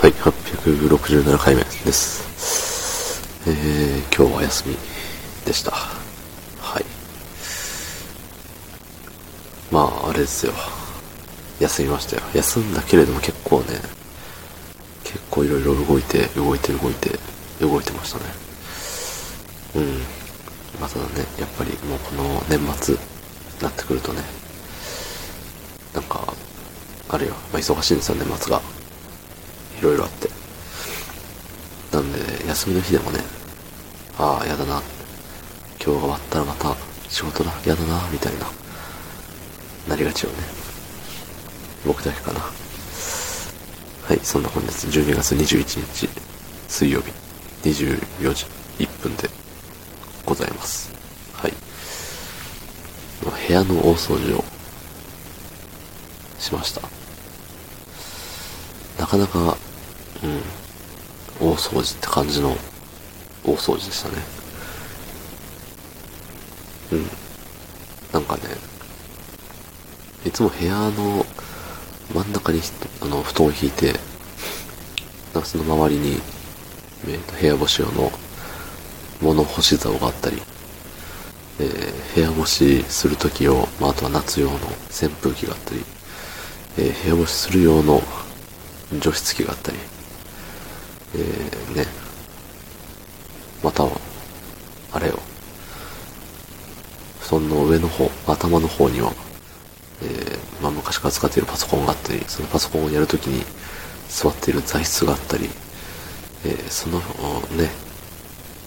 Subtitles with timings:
[0.00, 3.20] はい、867回目です。
[3.46, 4.76] えー、今日は休み
[5.44, 5.72] でした。
[5.72, 6.84] はい。
[9.70, 10.54] まあ、あれですよ。
[11.60, 12.22] 休みましたよ。
[12.34, 13.78] 休んだけれども結構ね、
[15.04, 17.10] 結構いろいろ動いて、動いて、動いて、
[17.60, 18.24] 動いてましたね。
[19.74, 19.98] うん。
[20.80, 23.00] まあ、ただね、やっぱりもうこの年末に
[23.60, 24.22] なってくるとね、
[25.92, 26.32] なんか、
[27.10, 27.34] あるよ。
[27.52, 28.79] まあ、忙しいんですよ、年末が。
[29.80, 30.28] いろいろあって。
[31.90, 33.20] なんで、休みの日でもね、
[34.18, 34.82] ああ、やだな。
[35.82, 36.76] 今日が終わったらまた
[37.08, 38.46] 仕事だ、やだな、みたいな、
[39.88, 40.36] なりがちよね。
[41.86, 42.40] 僕だけかな。
[42.40, 46.08] はい、そんな本日12月21日、
[46.68, 47.10] 水曜日、
[47.64, 48.46] 24時
[48.78, 49.30] 1分で
[50.26, 50.90] ございます。
[51.32, 51.54] はい。
[53.50, 54.44] 部屋の大掃除を
[56.38, 56.82] しました。
[59.18, 59.56] なかなか
[60.22, 61.48] うん。
[61.48, 62.50] 大掃除って感じの
[63.44, 64.16] 大掃除でしたね。
[66.92, 67.06] うん。
[68.12, 68.42] なんかね、
[70.26, 71.24] いつも部屋の
[72.14, 72.60] 真ん中に
[73.00, 73.94] あの布団を引いて、
[75.32, 76.20] なんかその周りに、
[77.06, 78.12] えー、と部屋干し用の
[79.22, 80.36] 物干し竿があったり、
[81.58, 84.56] えー、部屋干しするとき用、まあ、あとは夏用の
[84.90, 85.80] 扇風機があったり、
[86.78, 88.02] えー、部屋干しする用の
[88.98, 89.78] 除湿機があったり、
[91.14, 91.86] えー、ね、
[93.62, 93.92] または、
[94.92, 95.18] あれよ、
[97.20, 99.12] 布団の上の方、頭の方には、
[100.02, 103.44] えー、まあ昔から使っているパソコンがあったり、そのパソコンをやるときに
[104.08, 105.48] 座っている材質があったり、
[106.44, 106.98] えー、その、
[107.56, 107.70] ね、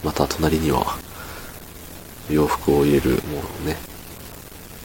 [0.03, 0.97] また隣には、
[2.29, 3.75] 洋服を入れる、もうね、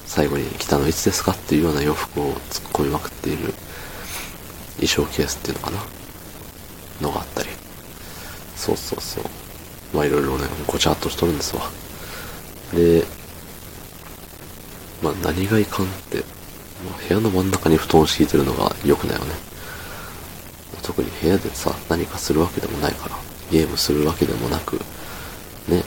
[0.06, 1.32] 最後に来たのいつですか？
[1.32, 3.52] っていうような洋服を突っ込みまくっている
[4.80, 5.78] 衣装ケースっていうのかな？
[7.00, 7.48] のがあったり。
[8.56, 9.24] そうそうそう。
[9.94, 11.62] まあいろいろね、ごちゃっとしとるんですわ。
[12.74, 13.04] で、
[15.02, 19.34] まあ何がいかんって、まあ、部屋の真ん中に布団を敷いてるのが良くないよね。
[20.82, 23.16] 特に部屋でさ、何かするわけでもないから、
[23.50, 24.76] ゲームするわけでもなく、
[25.68, 25.82] ね。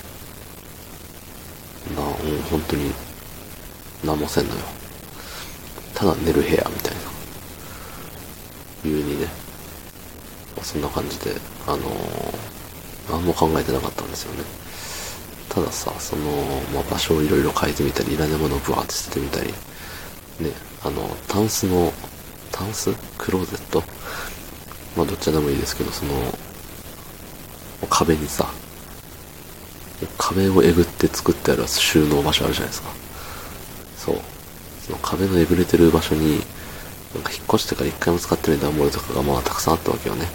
[1.96, 2.18] まあ、もう
[2.50, 2.91] 本当に、
[4.03, 4.62] 何もせんのよ。
[5.96, 7.00] ただ寝る部屋みたいな。
[8.86, 9.25] いうにね、
[10.56, 11.36] まあ、そんな感じで、
[11.68, 14.44] あのー、何も考えてなかったんですよね。
[15.50, 16.24] たださ、その、
[16.74, 19.56] まあ、場所をいろいろ変えてみたり、いらないものをブワーって捨ててみたり、ね、
[20.84, 21.92] あの、タンスの、
[22.52, 22.94] タンス？
[23.18, 23.84] クローゼット？
[24.96, 26.12] まあ、どっちでもいいですけど、その、
[27.90, 28.50] 壁にさ、
[30.18, 32.90] 壁をえぐって作ってある収納場所あるじゃないですか。
[33.98, 34.16] そう。
[34.81, 36.42] その壁のえぐれてる場所に、
[37.14, 40.28] なんか引っ越してから一回も使ってない段ボールとかがまあたくさんあったわけよね。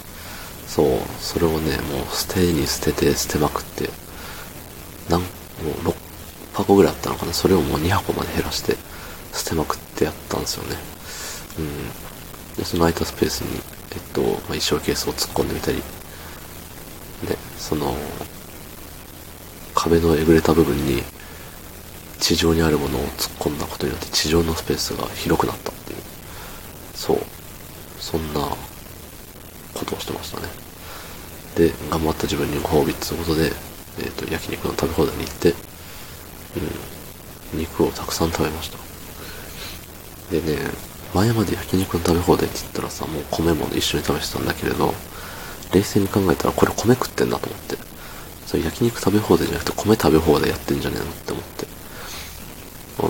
[0.67, 3.89] そう、それをね、もう捨てに捨てて捨てまくって、
[5.09, 5.25] なん、も
[5.83, 5.95] う6
[6.53, 7.33] 箱ぐらいあったのかな。
[7.33, 8.75] それをもう2箱まで減らして
[9.33, 10.75] 捨てまくってやったんですよね。
[11.59, 12.57] うん。
[12.57, 13.59] で、その空いたスペースに、
[13.93, 15.77] えっと、まあ、衣装ケースを突っ込んでみたり、
[17.27, 17.95] で、その、
[19.73, 21.03] 壁のえぐれた部分に
[22.19, 25.96] 地上にあるものを突っ込んだことによって地上のスペースが広くなったってい。
[26.97, 27.17] そう。
[27.99, 28.41] そんな
[29.73, 30.47] ことをしてましたね。
[31.55, 33.51] で、頑張った自分にご褒美ってことで、
[33.99, 35.53] えっ、ー、と、焼肉の食べ放題に行って、
[37.53, 38.77] うん、肉をたくさん食べました。
[40.31, 40.57] でね、
[41.13, 44.93] 前まで焼肉の食べ放題って言ったらさ、もう米も一緒に食べてたんだけれど、
[45.73, 47.77] 冷静に考えたらこれ米食ってんだと思って。
[48.47, 51.67] それ焼肉食べ放題じゃなくて米食べ放題やってんじゃねえのって思って。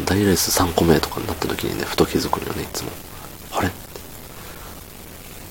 [0.05, 2.91] 大レース3個目とかになった時にね、ふと気づくのよね、いつも。
[3.57, 3.69] あれ？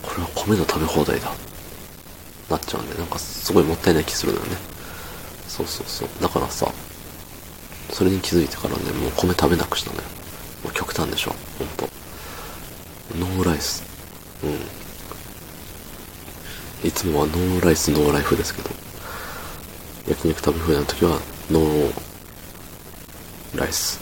[0.03, 1.31] これは米の食べ放題だ。
[2.49, 4.57] なっちゃうんで、なんかすごいもったいない気するのよね。
[5.49, 6.09] そうそうそう。
[6.21, 6.71] だからさ、
[7.91, 10.03] それに気づいてからね、もう米食べなくしたのよ。
[10.63, 11.89] もう極端でしょ、ほんと。
[13.19, 13.83] ノーライス。
[14.45, 14.61] うん。
[16.89, 18.71] いつもはノーライス、ノーライフですけど、
[20.09, 21.19] 焼肉食べ放題の時は、
[21.51, 21.93] ノー
[23.57, 24.01] ライス。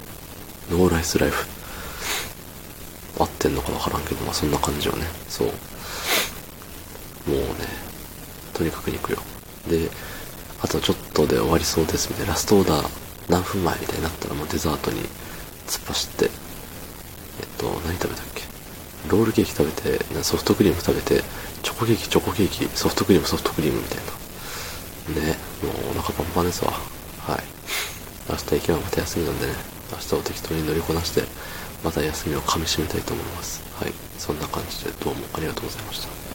[0.70, 1.46] ノーライスライフ。
[3.18, 5.06] 合ってんのかわからんけど、まあそんな感じよね。
[5.28, 5.48] そう。
[5.48, 5.54] も
[7.26, 7.44] うね、
[8.52, 9.18] とにかく肉よ。
[9.68, 9.88] で、
[10.62, 12.88] あとちょっとで終わりそうですみたいな、ラストオーダー
[13.28, 15.00] 何分前みたいになったらもうデザートに
[15.66, 16.30] 突っ走って、えっ
[17.58, 18.42] と、何食べたっけ？
[19.08, 21.22] ロールケーキ食べて、ソフトクリーム食べて、
[21.62, 24.04] チョコケーキ、チョコケーキ、ソフトクリーム、ソフトクリームみたいな。
[25.20, 26.72] ね、もうお腹パンパンですわ。
[26.72, 27.44] はい。
[28.30, 29.52] 明日行けばまた休みなんでね、
[29.94, 31.22] 明日を適当に乗りこなして、
[31.84, 33.62] また休みをかみしめたいと思います。
[33.74, 33.92] はい。
[34.18, 36.33] そんな感じでどうもありがとうございました。